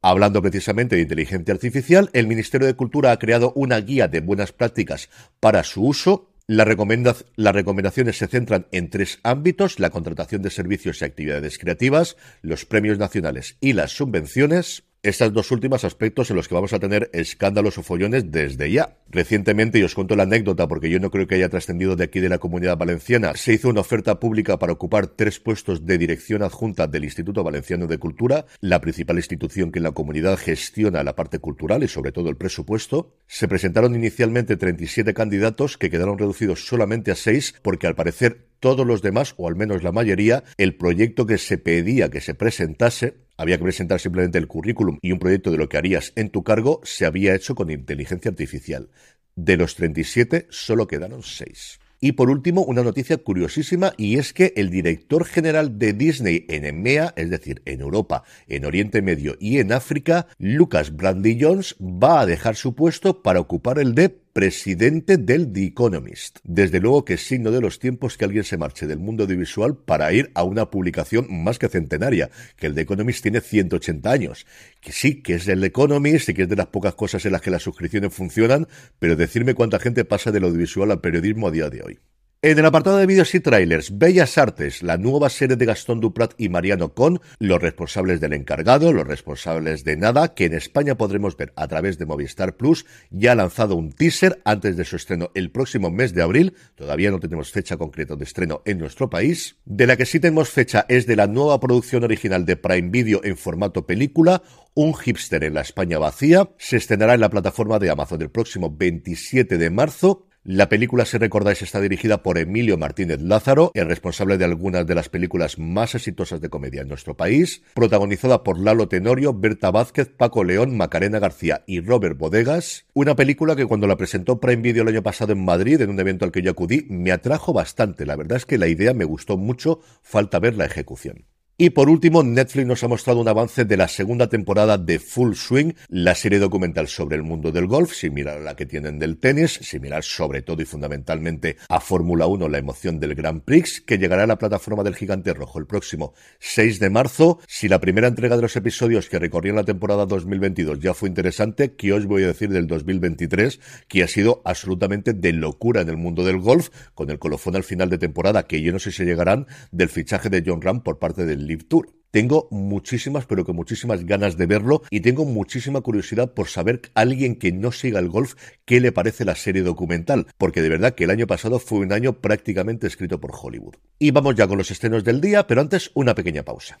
Hablando 0.00 0.40
precisamente 0.40 0.96
de 0.96 1.02
inteligencia 1.02 1.52
artificial, 1.52 2.08
el 2.14 2.26
Ministerio 2.26 2.66
de 2.66 2.74
Cultura 2.74 3.12
ha 3.12 3.18
creado 3.18 3.52
una 3.54 3.78
guía 3.80 4.08
de 4.08 4.20
buenas 4.20 4.52
prácticas 4.52 5.10
para 5.40 5.62
su 5.62 5.84
uso 5.84 6.31
las 6.46 6.66
recomendaciones 6.66 8.18
se 8.18 8.26
centran 8.26 8.66
en 8.72 8.90
tres 8.90 9.20
ámbitos, 9.22 9.78
la 9.78 9.90
contratación 9.90 10.42
de 10.42 10.50
servicios 10.50 11.00
y 11.00 11.04
actividades 11.04 11.58
creativas, 11.58 12.16
los 12.42 12.64
premios 12.64 12.98
nacionales 12.98 13.56
y 13.60 13.72
las 13.72 13.92
subvenciones. 13.92 14.84
Estas 15.04 15.32
dos 15.32 15.50
últimos 15.50 15.82
aspectos 15.82 16.30
en 16.30 16.36
los 16.36 16.46
que 16.46 16.54
vamos 16.54 16.72
a 16.72 16.78
tener 16.78 17.10
escándalos 17.12 17.76
o 17.76 17.82
follones 17.82 18.30
desde 18.30 18.70
ya. 18.70 18.98
Recientemente, 19.10 19.80
y 19.80 19.82
os 19.82 19.96
cuento 19.96 20.14
la 20.14 20.22
anécdota 20.22 20.68
porque 20.68 20.90
yo 20.90 21.00
no 21.00 21.10
creo 21.10 21.26
que 21.26 21.34
haya 21.34 21.48
trascendido 21.48 21.96
de 21.96 22.04
aquí 22.04 22.20
de 22.20 22.28
la 22.28 22.38
comunidad 22.38 22.76
valenciana, 22.76 23.32
se 23.34 23.52
hizo 23.52 23.68
una 23.68 23.80
oferta 23.80 24.20
pública 24.20 24.60
para 24.60 24.74
ocupar 24.74 25.08
tres 25.08 25.40
puestos 25.40 25.86
de 25.86 25.98
dirección 25.98 26.44
adjunta 26.44 26.86
del 26.86 27.02
Instituto 27.02 27.42
Valenciano 27.42 27.88
de 27.88 27.98
Cultura, 27.98 28.46
la 28.60 28.80
principal 28.80 29.16
institución 29.16 29.72
que 29.72 29.80
en 29.80 29.82
la 29.82 29.90
comunidad 29.90 30.38
gestiona 30.38 31.02
la 31.02 31.16
parte 31.16 31.40
cultural 31.40 31.82
y 31.82 31.88
sobre 31.88 32.12
todo 32.12 32.30
el 32.30 32.36
presupuesto. 32.36 33.16
Se 33.26 33.48
presentaron 33.48 33.96
inicialmente 33.96 34.56
37 34.56 35.14
candidatos 35.14 35.78
que 35.78 35.90
quedaron 35.90 36.16
reducidos 36.16 36.64
solamente 36.64 37.10
a 37.10 37.16
seis 37.16 37.56
porque 37.60 37.88
al 37.88 37.96
parecer 37.96 38.52
todos 38.60 38.86
los 38.86 39.02
demás, 39.02 39.34
o 39.38 39.48
al 39.48 39.56
menos 39.56 39.82
la 39.82 39.90
mayoría, 39.90 40.44
el 40.56 40.76
proyecto 40.76 41.26
que 41.26 41.38
se 41.38 41.58
pedía 41.58 42.08
que 42.10 42.20
se 42.20 42.34
presentase 42.34 43.14
había 43.36 43.58
que 43.58 43.64
presentar 43.64 44.00
simplemente 44.00 44.38
el 44.38 44.46
currículum 44.46 44.98
y 45.02 45.12
un 45.12 45.18
proyecto 45.18 45.50
de 45.50 45.58
lo 45.58 45.68
que 45.68 45.78
harías 45.78 46.12
en 46.16 46.30
tu 46.30 46.42
cargo 46.42 46.80
se 46.84 47.06
había 47.06 47.34
hecho 47.34 47.54
con 47.54 47.70
inteligencia 47.70 48.30
artificial. 48.30 48.90
De 49.34 49.56
los 49.56 49.74
37 49.76 50.46
solo 50.50 50.86
quedaron 50.86 51.22
6. 51.22 51.80
Y 52.04 52.12
por 52.12 52.30
último, 52.30 52.64
una 52.64 52.82
noticia 52.82 53.16
curiosísima 53.16 53.92
y 53.96 54.18
es 54.18 54.32
que 54.32 54.52
el 54.56 54.70
director 54.70 55.24
general 55.24 55.78
de 55.78 55.92
Disney 55.92 56.46
en 56.48 56.64
EMEA, 56.64 57.14
es 57.14 57.30
decir, 57.30 57.62
en 57.64 57.80
Europa, 57.80 58.24
en 58.48 58.64
Oriente 58.64 59.02
Medio 59.02 59.36
y 59.38 59.58
en 59.58 59.72
África, 59.72 60.26
Lucas 60.36 60.96
Brandy 60.96 61.38
Jones, 61.40 61.76
va 61.80 62.20
a 62.20 62.26
dejar 62.26 62.56
su 62.56 62.74
puesto 62.74 63.22
para 63.22 63.38
ocupar 63.38 63.78
el 63.78 63.94
de 63.94 64.21
presidente 64.32 65.18
del 65.18 65.52
The 65.52 65.64
Economist. 65.64 66.38
Desde 66.42 66.80
luego 66.80 67.04
que 67.04 67.14
es 67.14 67.26
signo 67.26 67.50
de 67.50 67.60
los 67.60 67.78
tiempos 67.78 68.16
que 68.16 68.24
alguien 68.24 68.44
se 68.44 68.56
marche 68.56 68.86
del 68.86 68.98
mundo 68.98 69.24
audiovisual 69.24 69.76
para 69.76 70.12
ir 70.12 70.30
a 70.34 70.42
una 70.42 70.70
publicación 70.70 71.26
más 71.28 71.58
que 71.58 71.68
centenaria, 71.68 72.30
que 72.56 72.66
el 72.66 72.74
The 72.74 72.82
Economist 72.82 73.22
tiene 73.22 73.40
180 73.40 74.10
años. 74.10 74.46
Que 74.80 74.92
sí, 74.92 75.22
que 75.22 75.34
es 75.34 75.48
el 75.48 75.60
The 75.60 75.66
Economist 75.66 76.28
y 76.28 76.34
que 76.34 76.42
es 76.42 76.48
de 76.48 76.56
las 76.56 76.68
pocas 76.68 76.94
cosas 76.94 77.24
en 77.26 77.32
las 77.32 77.40
que 77.40 77.50
las 77.50 77.62
suscripciones 77.62 78.14
funcionan, 78.14 78.68
pero 78.98 79.16
decirme 79.16 79.54
cuánta 79.54 79.78
gente 79.78 80.04
pasa 80.04 80.30
del 80.30 80.44
audiovisual 80.44 80.90
al 80.90 81.00
periodismo 81.00 81.48
a 81.48 81.50
día 81.50 81.68
de 81.68 81.82
hoy. 81.82 81.98
En 82.44 82.58
el 82.58 82.66
apartado 82.66 82.96
de 82.96 83.06
vídeos 83.06 83.36
y 83.36 83.40
trailers, 83.40 83.96
Bellas 83.98 84.36
Artes, 84.36 84.82
la 84.82 84.96
nueva 84.96 85.30
serie 85.30 85.54
de 85.54 85.64
Gastón 85.64 86.00
Duprat 86.00 86.34
y 86.38 86.48
Mariano 86.48 86.92
Con, 86.92 87.20
los 87.38 87.62
responsables 87.62 88.20
del 88.20 88.32
encargado, 88.32 88.92
los 88.92 89.06
responsables 89.06 89.84
de 89.84 89.96
nada, 89.96 90.34
que 90.34 90.46
en 90.46 90.54
España 90.54 90.96
podremos 90.96 91.36
ver 91.36 91.52
a 91.54 91.68
través 91.68 91.98
de 91.98 92.06
Movistar 92.06 92.56
Plus, 92.56 92.84
ya 93.12 93.30
ha 93.30 93.34
lanzado 93.36 93.76
un 93.76 93.92
teaser 93.92 94.42
antes 94.44 94.76
de 94.76 94.84
su 94.84 94.96
estreno 94.96 95.30
el 95.36 95.52
próximo 95.52 95.92
mes 95.92 96.14
de 96.14 96.22
abril, 96.22 96.56
todavía 96.74 97.12
no 97.12 97.20
tenemos 97.20 97.52
fecha 97.52 97.76
concreta 97.76 98.16
de 98.16 98.24
estreno 98.24 98.60
en 98.64 98.78
nuestro 98.78 99.08
país, 99.08 99.58
de 99.64 99.86
la 99.86 99.96
que 99.96 100.04
sí 100.04 100.18
tenemos 100.18 100.48
fecha 100.48 100.84
es 100.88 101.06
de 101.06 101.14
la 101.14 101.28
nueva 101.28 101.60
producción 101.60 102.02
original 102.02 102.44
de 102.44 102.56
Prime 102.56 102.88
Video 102.90 103.20
en 103.22 103.36
formato 103.36 103.86
película, 103.86 104.42
un 104.74 104.94
hipster 104.94 105.44
en 105.44 105.54
la 105.54 105.60
España 105.60 106.00
vacía, 106.00 106.50
se 106.58 106.78
estrenará 106.78 107.14
en 107.14 107.20
la 107.20 107.30
plataforma 107.30 107.78
de 107.78 107.90
Amazon 107.90 108.20
el 108.20 108.32
próximo 108.32 108.68
27 108.76 109.58
de 109.58 109.70
marzo, 109.70 110.26
La 110.44 110.68
película, 110.68 111.04
si 111.04 111.18
recordáis, 111.18 111.62
está 111.62 111.80
dirigida 111.80 112.24
por 112.24 112.36
Emilio 112.36 112.76
Martínez 112.76 113.20
Lázaro, 113.20 113.70
el 113.74 113.86
responsable 113.86 114.38
de 114.38 114.44
algunas 114.44 114.84
de 114.84 114.96
las 114.96 115.08
películas 115.08 115.56
más 115.56 115.94
exitosas 115.94 116.40
de 116.40 116.48
comedia 116.48 116.82
en 116.82 116.88
nuestro 116.88 117.16
país, 117.16 117.62
protagonizada 117.74 118.42
por 118.42 118.58
Lalo 118.58 118.88
Tenorio, 118.88 119.34
Berta 119.34 119.70
Vázquez, 119.70 120.08
Paco 120.08 120.42
León, 120.42 120.76
Macarena 120.76 121.20
García 121.20 121.62
y 121.68 121.78
Robert 121.78 122.18
Bodegas. 122.18 122.86
Una 122.92 123.14
película 123.14 123.54
que 123.54 123.66
cuando 123.66 123.86
la 123.86 123.96
presentó 123.96 124.40
Prime 124.40 124.62
Video 124.62 124.82
el 124.82 124.88
año 124.88 125.04
pasado 125.04 125.32
en 125.32 125.44
Madrid, 125.44 125.80
en 125.80 125.90
un 125.90 126.00
evento 126.00 126.24
al 126.24 126.32
que 126.32 126.42
yo 126.42 126.50
acudí, 126.50 126.86
me 126.88 127.12
atrajo 127.12 127.52
bastante. 127.52 128.04
La 128.04 128.16
verdad 128.16 128.38
es 128.38 128.44
que 128.44 128.58
la 128.58 128.66
idea 128.66 128.94
me 128.94 129.04
gustó 129.04 129.36
mucho, 129.36 129.78
falta 130.02 130.40
ver 130.40 130.56
la 130.56 130.64
ejecución. 130.64 131.24
Y 131.62 131.70
por 131.70 131.88
último, 131.88 132.24
Netflix 132.24 132.66
nos 132.66 132.82
ha 132.82 132.88
mostrado 132.88 133.20
un 133.20 133.28
avance 133.28 133.64
de 133.64 133.76
la 133.76 133.86
segunda 133.86 134.28
temporada 134.28 134.78
de 134.78 134.98
Full 134.98 135.34
Swing, 135.34 135.74
la 135.90 136.16
serie 136.16 136.40
documental 136.40 136.88
sobre 136.88 137.14
el 137.14 137.22
mundo 137.22 137.52
del 137.52 137.68
golf, 137.68 137.92
similar 137.92 138.38
a 138.38 138.40
la 138.40 138.56
que 138.56 138.66
tienen 138.66 138.98
del 138.98 139.16
tenis, 139.18 139.60
similar 139.62 140.02
sobre 140.02 140.42
todo 140.42 140.60
y 140.60 140.64
fundamentalmente 140.64 141.58
a 141.68 141.78
Fórmula 141.78 142.26
1, 142.26 142.48
la 142.48 142.58
emoción 142.58 142.98
del 142.98 143.14
Grand 143.14 143.42
Prix, 143.42 143.80
que 143.80 143.96
llegará 143.96 144.24
a 144.24 144.26
la 144.26 144.38
plataforma 144.38 144.82
del 144.82 144.96
Gigante 144.96 145.32
Rojo 145.34 145.60
el 145.60 145.66
próximo 145.66 146.14
6 146.40 146.80
de 146.80 146.90
marzo. 146.90 147.38
Si 147.46 147.68
la 147.68 147.80
primera 147.80 148.08
entrega 148.08 148.34
de 148.34 148.42
los 148.42 148.56
episodios 148.56 149.08
que 149.08 149.20
recorrían 149.20 149.54
la 149.54 149.62
temporada 149.62 150.04
2022 150.04 150.80
ya 150.80 150.94
fue 150.94 151.10
interesante, 151.10 151.76
¿qué 151.76 151.92
os 151.92 152.06
voy 152.06 152.24
a 152.24 152.26
decir 152.26 152.48
del 152.48 152.66
2023? 152.66 153.60
Que 153.86 154.02
ha 154.02 154.08
sido 154.08 154.42
absolutamente 154.44 155.12
de 155.12 155.32
locura 155.32 155.82
en 155.82 155.90
el 155.90 155.96
mundo 155.96 156.24
del 156.24 156.38
golf, 156.38 156.70
con 156.96 157.08
el 157.10 157.20
colofón 157.20 157.54
al 157.54 157.62
final 157.62 157.88
de 157.88 157.98
temporada, 157.98 158.48
que 158.48 158.60
yo 158.60 158.72
no 158.72 158.80
sé 158.80 158.90
si 158.90 159.04
llegarán, 159.04 159.46
del 159.70 159.90
fichaje 159.90 160.28
de 160.28 160.42
John 160.44 160.60
Ram 160.60 160.82
por 160.82 160.98
parte 160.98 161.24
del 161.24 161.51
Tour. 161.58 161.94
Tengo 162.10 162.46
muchísimas, 162.50 163.24
pero 163.24 163.46
que 163.46 163.54
muchísimas 163.54 164.04
ganas 164.04 164.36
de 164.36 164.44
verlo 164.44 164.82
y 164.90 165.00
tengo 165.00 165.24
muchísima 165.24 165.80
curiosidad 165.80 166.34
por 166.34 166.48
saber 166.48 166.82
a 166.94 167.00
alguien 167.00 167.36
que 167.36 167.52
no 167.52 167.72
siga 167.72 168.00
el 168.00 168.10
golf 168.10 168.34
qué 168.66 168.80
le 168.80 168.92
parece 168.92 169.24
la 169.24 169.34
serie 169.34 169.62
documental, 169.62 170.26
porque 170.36 170.60
de 170.60 170.68
verdad 170.68 170.94
que 170.94 171.04
el 171.04 171.10
año 171.10 171.26
pasado 171.26 171.58
fue 171.58 171.78
un 171.78 171.92
año 171.92 172.20
prácticamente 172.20 172.86
escrito 172.86 173.18
por 173.18 173.32
Hollywood. 173.34 173.76
Y 173.98 174.10
vamos 174.10 174.34
ya 174.34 174.46
con 174.46 174.58
los 174.58 174.70
estrenos 174.70 175.04
del 175.04 175.22
día, 175.22 175.46
pero 175.46 175.62
antes 175.62 175.90
una 175.94 176.14
pequeña 176.14 176.42
pausa. 176.42 176.80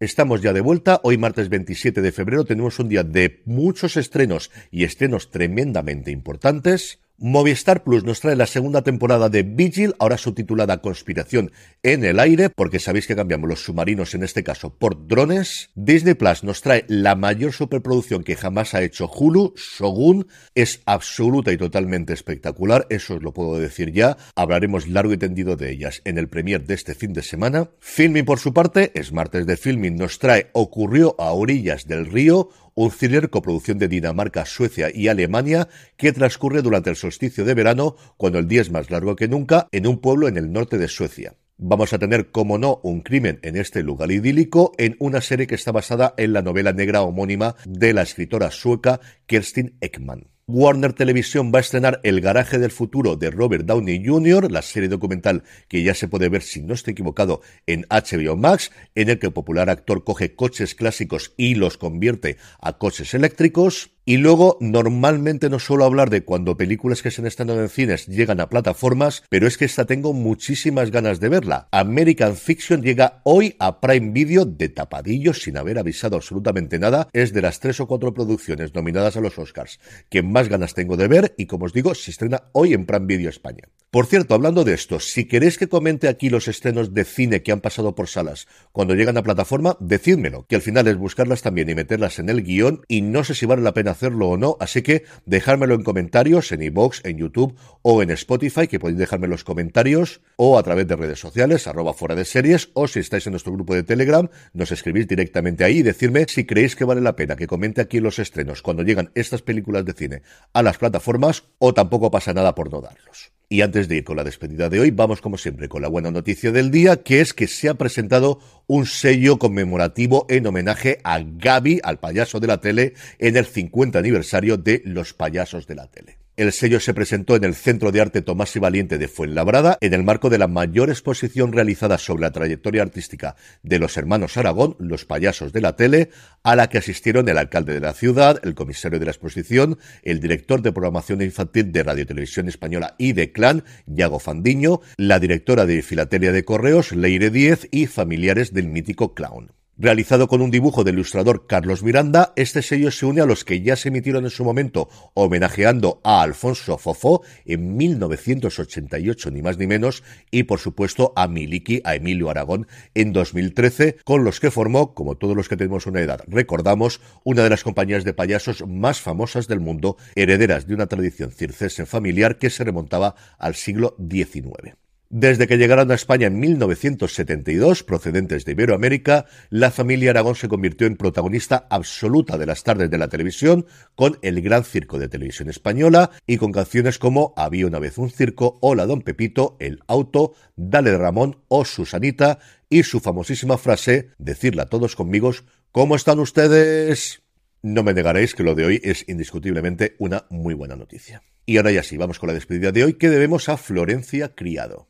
Estamos 0.00 0.40
ya 0.40 0.54
de 0.54 0.62
vuelta. 0.62 0.98
Hoy, 1.04 1.18
martes 1.18 1.50
27 1.50 2.00
de 2.00 2.10
febrero, 2.10 2.46
tenemos 2.46 2.78
un 2.78 2.88
día 2.88 3.04
de 3.04 3.42
muchos 3.44 3.98
estrenos 3.98 4.50
y 4.70 4.84
estrenos 4.84 5.30
tremendamente 5.30 6.10
importantes. 6.10 7.00
Movistar 7.22 7.84
Plus 7.84 8.02
nos 8.02 8.20
trae 8.20 8.34
la 8.34 8.46
segunda 8.46 8.80
temporada 8.80 9.28
de 9.28 9.42
Vigil, 9.42 9.94
ahora 9.98 10.16
subtitulada 10.16 10.80
Conspiración 10.80 11.52
en 11.82 12.02
el 12.02 12.18
aire, 12.18 12.48
porque 12.48 12.78
sabéis 12.78 13.06
que 13.06 13.14
cambiamos 13.14 13.46
los 13.46 13.62
submarinos 13.62 14.14
en 14.14 14.22
este 14.22 14.42
caso 14.42 14.74
por 14.78 15.06
drones. 15.06 15.68
Disney 15.74 16.14
Plus 16.14 16.44
nos 16.44 16.62
trae 16.62 16.86
la 16.88 17.16
mayor 17.16 17.52
superproducción 17.52 18.24
que 18.24 18.36
jamás 18.36 18.72
ha 18.72 18.80
hecho 18.80 19.06
Hulu, 19.06 19.52
Shogun, 19.54 20.28
es 20.54 20.80
absoluta 20.86 21.52
y 21.52 21.58
totalmente 21.58 22.14
espectacular, 22.14 22.86
eso 22.88 23.16
os 23.16 23.22
lo 23.22 23.34
puedo 23.34 23.58
decir 23.58 23.92
ya. 23.92 24.16
Hablaremos 24.34 24.88
largo 24.88 25.12
y 25.12 25.18
tendido 25.18 25.56
de 25.56 25.72
ellas 25.72 26.00
en 26.06 26.16
el 26.16 26.30
premier 26.30 26.64
de 26.64 26.72
este 26.72 26.94
fin 26.94 27.12
de 27.12 27.22
semana. 27.22 27.68
Filming 27.80 28.24
por 28.24 28.38
su 28.38 28.54
parte, 28.54 28.92
es 28.94 29.12
martes 29.12 29.44
de 29.44 29.58
filming, 29.58 29.96
nos 29.96 30.18
trae 30.20 30.48
Ocurrió 30.54 31.16
a 31.18 31.32
orillas 31.32 31.86
del 31.86 32.06
río, 32.06 32.48
un 32.74 32.90
thriller 32.90 33.28
coproducción 33.30 33.78
de 33.78 33.88
Dinamarca, 33.88 34.46
Suecia 34.46 34.90
y 34.94 35.08
Alemania 35.08 35.68
que 35.96 36.12
transcurre 36.12 36.62
durante 36.62 36.88
el 36.90 36.96
solsticio 37.10 37.44
de 37.44 37.54
verano, 37.54 37.96
cuando 38.16 38.38
el 38.38 38.46
día 38.46 38.60
es 38.60 38.70
más 38.70 38.88
largo 38.88 39.16
que 39.16 39.26
nunca, 39.26 39.66
en 39.72 39.88
un 39.88 40.00
pueblo 40.00 40.28
en 40.28 40.36
el 40.36 40.52
norte 40.52 40.78
de 40.78 40.86
Suecia. 40.86 41.34
Vamos 41.58 41.92
a 41.92 41.98
tener, 41.98 42.30
como 42.30 42.56
no, 42.56 42.80
un 42.84 43.00
crimen 43.00 43.40
en 43.42 43.56
este 43.56 43.82
lugar 43.82 44.12
idílico 44.12 44.72
en 44.78 44.94
una 45.00 45.20
serie 45.20 45.48
que 45.48 45.56
está 45.56 45.72
basada 45.72 46.14
en 46.16 46.32
la 46.32 46.40
novela 46.40 46.72
negra 46.72 47.02
homónima 47.02 47.56
de 47.66 47.92
la 47.92 48.02
escritora 48.02 48.52
sueca 48.52 49.00
Kerstin 49.26 49.76
Ekman. 49.80 50.28
Warner 50.46 50.92
Televisión 50.92 51.52
va 51.54 51.58
a 51.58 51.60
estrenar 51.60 52.00
El 52.02 52.20
garaje 52.20 52.58
del 52.58 52.70
futuro 52.70 53.16
de 53.16 53.30
Robert 53.30 53.66
Downey 53.66 54.04
Jr., 54.04 54.50
la 54.50 54.62
serie 54.62 54.88
documental 54.88 55.44
que 55.68 55.82
ya 55.82 55.94
se 55.94 56.08
puede 56.08 56.28
ver, 56.28 56.42
si 56.42 56.62
no 56.62 56.74
estoy 56.74 56.92
equivocado, 56.92 57.40
en 57.66 57.86
HBO 57.88 58.36
Max, 58.36 58.72
en 58.94 59.10
el 59.10 59.18
que 59.18 59.28
el 59.28 59.32
popular 59.32 59.70
actor 59.70 60.02
coge 60.02 60.34
coches 60.34 60.74
clásicos 60.74 61.34
y 61.36 61.54
los 61.54 61.76
convierte 61.76 62.36
a 62.60 62.78
coches 62.78 63.14
eléctricos. 63.14 63.90
Y 64.04 64.16
luego, 64.16 64.56
normalmente 64.60 65.50
no 65.50 65.58
suelo 65.58 65.84
hablar 65.84 66.10
de 66.10 66.24
cuando 66.24 66.56
películas 66.56 67.02
que 67.02 67.10
se 67.10 67.20
han 67.20 67.26
estrenado 67.26 67.60
en 67.60 67.68
cines 67.68 68.06
llegan 68.06 68.40
a 68.40 68.48
plataformas, 68.48 69.22
pero 69.28 69.46
es 69.46 69.58
que 69.58 69.66
esta 69.66 69.84
tengo 69.84 70.12
muchísimas 70.12 70.90
ganas 70.90 71.20
de 71.20 71.28
verla. 71.28 71.68
American 71.70 72.36
Fiction 72.36 72.82
llega 72.82 73.20
hoy 73.24 73.56
a 73.58 73.80
Prime 73.80 74.12
Video 74.12 74.44
de 74.46 74.68
tapadillos 74.70 75.42
sin 75.42 75.58
haber 75.58 75.78
avisado 75.78 76.16
absolutamente 76.16 76.78
nada. 76.78 77.08
Es 77.12 77.32
de 77.32 77.42
las 77.42 77.60
tres 77.60 77.78
o 77.80 77.86
cuatro 77.86 78.14
producciones 78.14 78.74
nominadas 78.74 79.16
a 79.16 79.20
los 79.20 79.38
Oscars 79.38 79.78
que 80.08 80.22
más 80.22 80.48
ganas 80.48 80.74
tengo 80.74 80.96
de 80.96 81.08
ver 81.08 81.34
y 81.36 81.46
como 81.46 81.66
os 81.66 81.72
digo, 81.72 81.94
se 81.94 82.10
estrena 82.10 82.44
hoy 82.52 82.72
en 82.72 82.86
Prime 82.86 83.06
Video 83.06 83.28
España. 83.28 83.64
Por 83.92 84.06
cierto, 84.06 84.34
hablando 84.36 84.62
de 84.62 84.72
esto, 84.72 85.00
si 85.00 85.24
queréis 85.24 85.58
que 85.58 85.68
comente 85.68 86.06
aquí 86.06 86.30
los 86.30 86.46
estrenos 86.46 86.94
de 86.94 87.04
cine 87.04 87.42
que 87.42 87.50
han 87.50 87.60
pasado 87.60 87.96
por 87.96 88.06
salas 88.06 88.46
cuando 88.70 88.94
llegan 88.94 89.16
a 89.16 89.24
plataforma, 89.24 89.76
decídmelo, 89.80 90.46
que 90.46 90.54
al 90.54 90.62
final 90.62 90.86
es 90.86 90.96
buscarlas 90.96 91.42
también 91.42 91.68
y 91.68 91.74
meterlas 91.74 92.20
en 92.20 92.28
el 92.28 92.44
guion 92.44 92.82
y 92.86 93.02
no 93.02 93.24
sé 93.24 93.34
si 93.34 93.46
vale 93.46 93.62
la 93.62 93.74
pena 93.74 93.90
hacerlo 93.90 94.28
o 94.28 94.36
no, 94.36 94.56
así 94.60 94.82
que 94.82 95.06
dejármelo 95.26 95.74
en 95.74 95.82
comentarios 95.82 96.52
en 96.52 96.62
iVoox, 96.62 97.04
en 97.04 97.18
YouTube 97.18 97.56
o 97.82 98.00
en 98.00 98.12
Spotify, 98.12 98.68
que 98.68 98.78
podéis 98.78 99.00
dejarme 99.00 99.26
los 99.26 99.42
comentarios 99.42 100.20
o 100.36 100.56
a 100.56 100.62
través 100.62 100.86
de 100.86 100.94
redes 100.94 101.18
sociales, 101.18 101.66
arroba 101.66 101.92
fuera 101.92 102.14
de 102.14 102.24
series, 102.24 102.70
o 102.74 102.86
si 102.86 103.00
estáis 103.00 103.26
en 103.26 103.32
nuestro 103.32 103.52
grupo 103.52 103.74
de 103.74 103.82
Telegram, 103.82 104.28
nos 104.52 104.70
escribís 104.70 105.08
directamente 105.08 105.64
ahí 105.64 105.78
y 105.78 105.82
decirme 105.82 106.26
si 106.28 106.46
creéis 106.46 106.76
que 106.76 106.84
vale 106.84 107.00
la 107.00 107.16
pena 107.16 107.34
que 107.34 107.48
comente 107.48 107.80
aquí 107.80 107.98
los 107.98 108.20
estrenos 108.20 108.62
cuando 108.62 108.84
llegan 108.84 109.10
estas 109.16 109.42
películas 109.42 109.84
de 109.84 109.94
cine 109.94 110.22
a 110.52 110.62
las 110.62 110.78
plataformas 110.78 111.42
o 111.58 111.74
tampoco 111.74 112.12
pasa 112.12 112.32
nada 112.32 112.54
por 112.54 112.70
no 112.70 112.80
darlos. 112.80 113.32
Y 113.52 113.62
antes 113.62 113.88
de 113.88 113.96
ir 113.96 114.04
con 114.04 114.16
la 114.16 114.22
despedida 114.22 114.68
de 114.68 114.78
hoy, 114.78 114.92
vamos 114.92 115.20
como 115.20 115.36
siempre 115.36 115.68
con 115.68 115.82
la 115.82 115.88
buena 115.88 116.12
noticia 116.12 116.52
del 116.52 116.70
día, 116.70 117.02
que 117.02 117.20
es 117.20 117.34
que 117.34 117.48
se 117.48 117.68
ha 117.68 117.74
presentado 117.74 118.38
un 118.68 118.86
sello 118.86 119.40
conmemorativo 119.40 120.24
en 120.28 120.46
homenaje 120.46 121.00
a 121.02 121.18
Gaby, 121.18 121.80
al 121.82 121.98
payaso 121.98 122.38
de 122.38 122.46
la 122.46 122.60
tele, 122.60 122.94
en 123.18 123.36
el 123.36 123.46
50 123.46 123.98
aniversario 123.98 124.56
de 124.56 124.82
Los 124.84 125.14
Payasos 125.14 125.66
de 125.66 125.74
la 125.74 125.88
Tele. 125.88 126.19
El 126.36 126.52
sello 126.52 126.80
se 126.80 126.94
presentó 126.94 127.36
en 127.36 127.44
el 127.44 127.54
Centro 127.54 127.92
de 127.92 128.00
Arte 128.00 128.22
Tomás 128.22 128.54
y 128.56 128.60
Valiente 128.60 128.98
de 128.98 129.08
Fuenlabrada 129.08 129.76
en 129.80 129.92
el 129.92 130.04
marco 130.04 130.30
de 130.30 130.38
la 130.38 130.46
mayor 130.46 130.88
exposición 130.88 131.52
realizada 131.52 131.98
sobre 131.98 132.22
la 132.22 132.30
trayectoria 132.30 132.82
artística 132.82 133.36
de 133.62 133.78
los 133.78 133.96
hermanos 133.96 134.36
Aragón, 134.36 134.76
los 134.78 135.04
payasos 135.04 135.52
de 135.52 135.60
la 135.60 135.76
tele, 135.76 136.10
a 136.42 136.56
la 136.56 136.68
que 136.68 136.78
asistieron 136.78 137.28
el 137.28 137.36
alcalde 137.36 137.74
de 137.74 137.80
la 137.80 137.92
ciudad, 137.92 138.40
el 138.42 138.54
comisario 138.54 138.98
de 138.98 139.04
la 139.04 139.10
exposición, 139.10 139.78
el 140.02 140.20
director 140.20 140.62
de 140.62 140.72
programación 140.72 141.20
infantil 141.20 141.72
de 141.72 141.82
Radio 141.82 142.06
Televisión 142.06 142.48
Española 142.48 142.94
y 142.96 143.12
de 143.12 143.32
Clan, 143.32 143.64
Yago 143.86 144.18
Fandiño, 144.18 144.80
la 144.96 145.18
directora 145.18 145.66
de 145.66 145.82
Filatelia 145.82 146.32
de 146.32 146.44
Correos, 146.44 146.92
Leire 146.92 147.30
Diez 147.30 147.68
y 147.70 147.86
familiares 147.86 148.54
del 148.54 148.68
mítico 148.68 149.14
clown. 149.14 149.52
Realizado 149.82 150.28
con 150.28 150.42
un 150.42 150.50
dibujo 150.50 150.84
del 150.84 150.96
ilustrador 150.96 151.46
Carlos 151.46 151.82
Miranda, 151.82 152.34
este 152.36 152.60
sello 152.60 152.90
se 152.90 153.06
une 153.06 153.22
a 153.22 153.24
los 153.24 153.46
que 153.46 153.62
ya 153.62 153.76
se 153.76 153.88
emitieron 153.88 154.24
en 154.24 154.30
su 154.30 154.44
momento 154.44 154.90
homenajeando 155.14 156.02
a 156.04 156.20
Alfonso 156.20 156.76
Fofó 156.76 157.22
en 157.46 157.78
1988, 157.78 159.30
ni 159.30 159.40
más 159.40 159.56
ni 159.56 159.66
menos, 159.66 160.02
y 160.30 160.42
por 160.42 160.58
supuesto 160.58 161.14
a 161.16 161.28
Miliki, 161.28 161.80
a 161.84 161.94
Emilio 161.94 162.28
Aragón, 162.28 162.66
en 162.92 163.14
2013, 163.14 163.96
con 164.04 164.22
los 164.22 164.38
que 164.38 164.50
formó, 164.50 164.92
como 164.92 165.16
todos 165.16 165.34
los 165.34 165.48
que 165.48 165.56
tenemos 165.56 165.86
una 165.86 166.02
edad, 166.02 166.24
recordamos, 166.26 167.00
una 167.24 167.42
de 167.42 167.48
las 167.48 167.64
compañías 167.64 168.04
de 168.04 168.12
payasos 168.12 168.66
más 168.68 169.00
famosas 169.00 169.48
del 169.48 169.60
mundo, 169.60 169.96
herederas 170.14 170.66
de 170.66 170.74
una 170.74 170.88
tradición 170.88 171.32
circense 171.32 171.86
familiar 171.86 172.36
que 172.36 172.50
se 172.50 172.64
remontaba 172.64 173.14
al 173.38 173.54
siglo 173.54 173.96
XIX. 173.98 174.76
Desde 175.12 175.48
que 175.48 175.58
llegaron 175.58 175.90
a 175.90 175.96
España 175.96 176.28
en 176.28 176.38
1972, 176.38 177.82
procedentes 177.82 178.44
de 178.44 178.52
Iberoamérica, 178.52 179.26
la 179.48 179.72
familia 179.72 180.10
Aragón 180.10 180.36
se 180.36 180.46
convirtió 180.46 180.86
en 180.86 180.96
protagonista 180.96 181.66
absoluta 181.68 182.38
de 182.38 182.46
las 182.46 182.62
tardes 182.62 182.88
de 182.90 182.96
la 182.96 183.08
televisión 183.08 183.66
con 183.96 184.20
el 184.22 184.40
Gran 184.40 184.62
Circo 184.62 185.00
de 185.00 185.08
Televisión 185.08 185.50
Española 185.50 186.12
y 186.28 186.36
con 186.36 186.52
canciones 186.52 187.00
como 187.00 187.34
Había 187.36 187.66
una 187.66 187.80
vez 187.80 187.98
un 187.98 188.08
circo, 188.10 188.60
Hola 188.62 188.86
Don 188.86 189.02
Pepito, 189.02 189.56
El 189.58 189.80
Auto, 189.88 190.34
Dale 190.54 190.96
Ramón 190.96 191.42
o 191.48 191.64
Susanita 191.64 192.38
y 192.68 192.84
su 192.84 193.00
famosísima 193.00 193.58
frase, 193.58 194.10
decirla 194.18 194.66
todos 194.66 194.94
conmigo, 194.94 195.32
¿cómo 195.72 195.96
están 195.96 196.20
ustedes? 196.20 197.20
no 197.62 197.82
me 197.82 197.94
negaréis 197.94 198.34
que 198.34 198.44
lo 198.44 198.54
de 198.54 198.64
hoy 198.64 198.80
es 198.84 199.08
indiscutiblemente 199.08 199.96
una 199.98 200.24
muy 200.30 200.54
buena 200.54 200.76
noticia. 200.76 201.22
Y 201.46 201.56
ahora 201.56 201.72
ya 201.72 201.82
sí, 201.82 201.96
vamos 201.96 202.20
con 202.20 202.28
la 202.28 202.34
despedida 202.34 202.70
de 202.70 202.84
hoy 202.84 202.94
que 202.94 203.10
debemos 203.10 203.48
a 203.48 203.56
Florencia 203.56 204.34
Criado. 204.34 204.89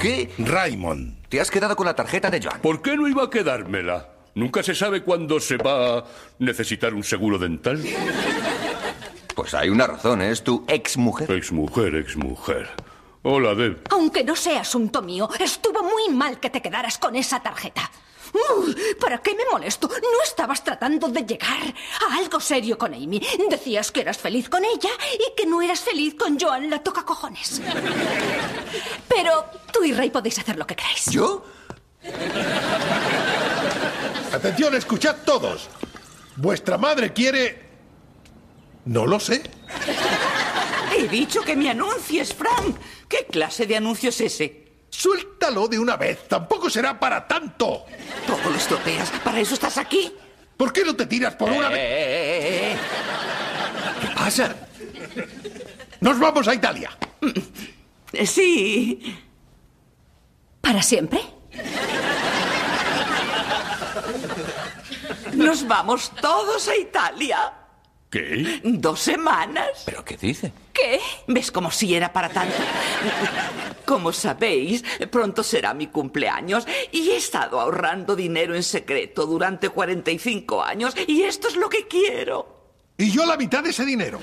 Qué? 0.00 0.30
Raymond. 0.38 1.28
Te 1.28 1.40
has 1.40 1.50
quedado 1.50 1.76
con 1.76 1.86
la 1.86 1.94
tarjeta 1.94 2.30
de 2.30 2.42
Joan. 2.42 2.60
¿Por 2.60 2.82
qué 2.82 2.96
no 2.96 3.06
iba 3.06 3.22
a 3.22 3.30
quedármela? 3.30 4.08
Nunca 4.34 4.62
se 4.62 4.74
sabe 4.74 5.02
cuándo 5.02 5.38
se 5.38 5.56
va 5.58 5.98
a 5.98 6.04
necesitar 6.38 6.94
un 6.94 7.04
seguro 7.04 7.38
dental. 7.38 7.84
Pues 9.34 9.54
hay 9.54 9.68
una 9.68 9.86
razón, 9.86 10.22
¿es 10.22 10.42
tu 10.42 10.64
ex 10.66 10.96
mujer? 10.96 11.30
Ex 11.30 11.52
mujer, 11.52 11.94
ex 11.94 12.16
mujer. 12.16 12.68
Hola, 13.22 13.54
Deb. 13.54 13.82
Aunque 13.90 14.24
no 14.24 14.34
sea 14.34 14.62
asunto 14.62 15.02
mío, 15.02 15.28
estuvo 15.38 15.82
muy 15.82 16.08
mal 16.14 16.40
que 16.40 16.50
te 16.50 16.62
quedaras 16.62 16.98
con 16.98 17.14
esa 17.16 17.40
tarjeta. 17.42 17.90
Uy, 18.32 18.76
¿Para 19.00 19.18
qué 19.18 19.34
me 19.34 19.44
molesto? 19.50 19.88
No 19.88 20.22
estabas 20.24 20.62
tratando 20.62 21.08
de 21.08 21.22
llegar 21.22 21.74
a 22.08 22.16
algo 22.16 22.40
serio 22.40 22.78
con 22.78 22.94
Amy. 22.94 23.20
Decías 23.50 23.90
que 23.90 24.00
eras 24.00 24.18
feliz 24.18 24.48
con 24.48 24.64
ella 24.64 24.90
y 25.14 25.34
que 25.36 25.46
no 25.46 25.60
eras 25.60 25.80
feliz 25.80 26.14
con 26.14 26.38
Joan 26.38 26.70
la 26.70 26.82
toca 26.82 27.04
cojones. 27.04 27.60
Pero 29.08 29.46
tú 29.80 29.86
y 29.86 29.94
Ray 29.94 30.10
podéis 30.10 30.38
hacer 30.38 30.56
lo 30.56 30.66
que 30.66 30.76
queráis. 30.76 31.06
¿Yo? 31.06 31.42
Atención, 34.32 34.74
escuchad 34.74 35.16
todos. 35.24 35.70
Vuestra 36.36 36.76
madre 36.76 37.14
quiere... 37.14 37.70
No 38.84 39.06
lo 39.06 39.18
sé. 39.18 39.42
He 40.94 41.08
dicho 41.08 41.40
que 41.42 41.56
me 41.56 41.70
anuncies, 41.70 42.34
Frank. 42.34 42.76
¿Qué 43.08 43.26
clase 43.30 43.66
de 43.66 43.76
anuncio 43.76 44.10
es 44.10 44.20
ese? 44.20 44.72
Suéltalo 44.90 45.66
de 45.66 45.78
una 45.78 45.96
vez. 45.96 46.28
Tampoco 46.28 46.68
será 46.68 47.00
para 47.00 47.26
tanto. 47.26 47.86
Todo 48.26 48.50
lo 48.50 48.56
estropeas. 48.56 49.10
¿Para 49.24 49.40
eso 49.40 49.54
estás 49.54 49.78
aquí? 49.78 50.12
¿Por 50.58 50.74
qué 50.74 50.84
no 50.84 50.94
te 50.94 51.06
tiras 51.06 51.36
por 51.36 51.50
una 51.50 51.70
vez? 51.70 51.78
Eh, 51.80 52.76
¿Qué 54.02 54.14
pasa? 54.14 54.54
Nos 56.00 56.18
vamos 56.18 56.48
a 56.48 56.54
Italia. 56.54 56.90
Sí. 58.24 59.29
¿Para 60.70 60.84
siempre? 60.84 61.20
Nos 65.32 65.66
vamos 65.66 66.12
todos 66.20 66.68
a 66.68 66.76
Italia. 66.76 67.52
¿Qué? 68.08 68.60
Dos 68.62 69.00
semanas. 69.00 69.82
¿Pero 69.84 70.04
qué 70.04 70.16
dice? 70.16 70.52
¿Qué? 70.72 71.00
¿Ves 71.26 71.50
como 71.50 71.72
si 71.72 71.92
era 71.92 72.12
para 72.12 72.28
tanto? 72.28 72.54
Como 73.84 74.12
sabéis, 74.12 74.84
pronto 75.10 75.42
será 75.42 75.74
mi 75.74 75.88
cumpleaños 75.88 76.68
y 76.92 77.10
he 77.10 77.16
estado 77.16 77.60
ahorrando 77.60 78.14
dinero 78.14 78.54
en 78.54 78.62
secreto 78.62 79.26
durante 79.26 79.70
45 79.70 80.62
años 80.62 80.94
y 81.08 81.22
esto 81.22 81.48
es 81.48 81.56
lo 81.56 81.68
que 81.68 81.88
quiero. 81.88 82.60
Y 82.96 83.10
yo 83.10 83.26
la 83.26 83.36
mitad 83.36 83.64
de 83.64 83.70
ese 83.70 83.84
dinero. 83.84 84.20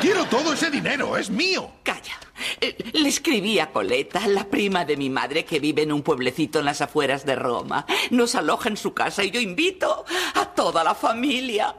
Quiero 0.00 0.24
todo 0.26 0.52
ese 0.52 0.70
dinero. 0.70 1.16
Es 1.16 1.30
mío. 1.30 1.70
Calla. 1.82 2.18
Eh, 2.60 2.76
Le 2.94 3.08
escribí 3.08 3.58
a 3.58 3.70
Coleta, 3.70 4.26
la 4.26 4.44
prima 4.44 4.84
de 4.84 4.96
mi 4.96 5.10
madre 5.10 5.44
que 5.44 5.60
vive 5.60 5.82
en 5.82 5.92
un 5.92 6.02
pueblecito 6.02 6.58
en 6.60 6.64
las 6.64 6.80
afueras 6.80 7.26
de 7.26 7.36
Roma. 7.36 7.86
Nos 8.10 8.34
aloja 8.34 8.68
en 8.68 8.76
su 8.76 8.94
casa 8.94 9.22
y 9.24 9.30
yo 9.30 9.40
invito 9.40 10.04
a 10.34 10.46
toda 10.46 10.82
la 10.84 10.94
familia. 10.94 11.74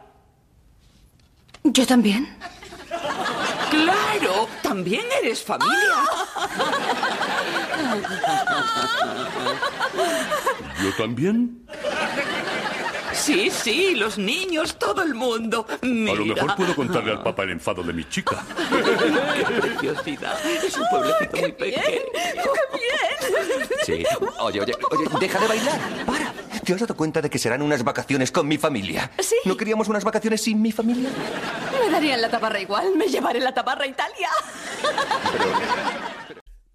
¿Yo 1.64 1.86
también? 1.86 2.38
Claro, 3.70 4.48
también 4.62 5.06
eres 5.22 5.42
familia. 5.44 5.96
¿Yo 10.84 10.94
también? 10.98 11.66
Sí, 13.14 13.50
sí, 13.52 13.96
los 13.96 14.18
niños, 14.18 14.76
todo 14.76 15.02
el 15.04 15.14
mundo. 15.14 15.66
Mira. 15.82 16.14
A 16.14 16.16
lo 16.16 16.26
mejor 16.26 16.56
puedo 16.56 16.76
contarle 16.76 17.12
al 17.12 17.24
papá 17.24 17.44
el 17.44 17.52
enfado 17.52 17.84
de 17.84 17.94
mi 17.94 18.08
chica. 18.10 18.44
¡Qué 18.70 19.62
preciosidad! 19.62 20.38
Es 20.46 20.78
un 20.78 20.88
pueblecito 20.90 21.38
muy 21.38 21.52
pequeño. 21.52 22.02
Sí. 23.84 24.04
Oye, 24.40 24.62
oye, 24.62 24.74
oye, 24.92 25.06
deja 25.20 25.40
de 25.40 25.48
bailar. 25.48 25.80
Para. 26.06 26.34
¿Te 26.64 26.74
has 26.74 26.80
dado 26.80 26.96
cuenta 26.96 27.22
de 27.22 27.30
que 27.30 27.40
serán 27.40 27.62
unas 27.62 27.84
vacaciones 27.84 28.32
con 28.32 28.48
mi 28.48 28.58
familia? 28.58 29.12
Sí. 29.20 29.36
¿No 29.46 29.58
queríamos 29.58 29.88
unas 29.88 30.04
vacaciones 30.04 30.42
sin 30.42 30.62
mi 30.62 30.72
familia? 30.72 31.10
Me 31.84 31.90
darían 31.90 32.22
la 32.22 32.30
tabarra 32.30 32.60
igual. 32.60 32.96
Me 32.96 33.08
llevaré 33.08 33.40
la 33.40 33.54
tabarra 33.54 33.84
a 33.84 33.88
Italia. 33.88 34.30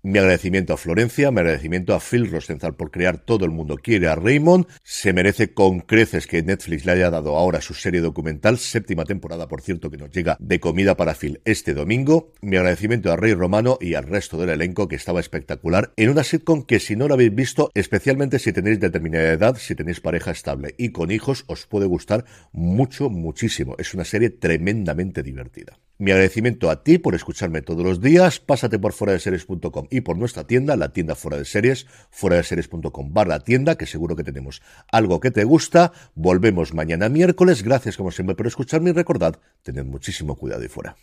Mi 0.06 0.20
agradecimiento 0.20 0.72
a 0.72 0.76
Florencia, 0.76 1.32
mi 1.32 1.40
agradecimiento 1.40 1.92
a 1.92 1.98
Phil 1.98 2.30
Rosenthal 2.30 2.76
por 2.76 2.92
crear 2.92 3.18
Todo 3.18 3.44
el 3.44 3.50
mundo 3.50 3.76
quiere 3.76 4.06
a 4.06 4.14
Raymond. 4.14 4.66
Se 4.84 5.12
merece 5.12 5.52
con 5.52 5.80
creces 5.80 6.28
que 6.28 6.44
Netflix 6.44 6.84
le 6.86 6.92
haya 6.92 7.10
dado 7.10 7.36
ahora 7.36 7.60
su 7.60 7.74
serie 7.74 8.00
documental, 8.00 8.58
séptima 8.58 9.04
temporada, 9.04 9.48
por 9.48 9.62
cierto, 9.62 9.90
que 9.90 9.96
nos 9.96 10.12
llega 10.12 10.36
de 10.38 10.60
comida 10.60 10.96
para 10.96 11.16
Phil 11.16 11.40
este 11.44 11.74
domingo. 11.74 12.32
Mi 12.40 12.56
agradecimiento 12.56 13.10
a 13.10 13.16
Rey 13.16 13.34
Romano 13.34 13.78
y 13.80 13.94
al 13.94 14.06
resto 14.06 14.38
del 14.38 14.50
elenco 14.50 14.86
que 14.86 14.94
estaba 14.94 15.18
espectacular 15.18 15.92
en 15.96 16.10
una 16.10 16.22
sitcom 16.22 16.62
que 16.62 16.78
si 16.78 16.94
no 16.94 17.08
la 17.08 17.14
habéis 17.14 17.34
visto, 17.34 17.72
especialmente 17.74 18.38
si 18.38 18.52
tenéis 18.52 18.78
determinada 18.78 19.32
edad, 19.32 19.56
si 19.56 19.74
tenéis 19.74 19.98
pareja 19.98 20.30
estable 20.30 20.76
y 20.78 20.90
con 20.90 21.10
hijos, 21.10 21.42
os 21.48 21.66
puede 21.66 21.86
gustar 21.86 22.24
mucho, 22.52 23.10
muchísimo. 23.10 23.74
Es 23.76 23.92
una 23.92 24.04
serie 24.04 24.30
tremendamente 24.30 25.24
divertida. 25.24 25.80
Mi 25.98 26.10
agradecimiento 26.10 26.68
a 26.68 26.82
ti 26.82 26.98
por 26.98 27.14
escucharme 27.14 27.62
todos 27.62 27.82
los 27.82 28.00
días. 28.02 28.38
Pásate 28.38 28.78
por 28.78 28.92
fuera 28.92 29.14
de 29.14 29.18
series.com 29.18 29.86
y 29.90 30.02
por 30.02 30.18
nuestra 30.18 30.46
tienda, 30.46 30.76
la 30.76 30.92
tienda 30.92 31.14
fuera 31.14 31.38
de 31.38 31.46
series, 31.46 31.86
fuera 32.10 32.36
de 32.36 32.42
series.com 32.42 33.14
barra 33.14 33.40
tienda, 33.40 33.76
que 33.76 33.86
seguro 33.86 34.14
que 34.14 34.22
tenemos 34.22 34.60
algo 34.92 35.20
que 35.20 35.30
te 35.30 35.44
gusta. 35.44 35.92
Volvemos 36.14 36.74
mañana 36.74 37.08
miércoles. 37.08 37.62
Gracias 37.62 37.96
como 37.96 38.10
siempre 38.10 38.36
por 38.36 38.46
escucharme 38.46 38.90
y 38.90 38.92
recordad, 38.92 39.36
tened 39.62 39.84
muchísimo 39.84 40.36
cuidado 40.36 40.64
y 40.64 40.68
fuera. 40.68 40.96